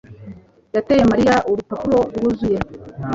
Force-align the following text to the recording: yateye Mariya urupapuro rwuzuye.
yateye 0.75 1.03
Mariya 1.11 1.35
urupapuro 1.49 1.99
rwuzuye. 2.15 2.59